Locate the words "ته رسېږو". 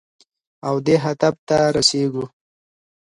1.47-2.25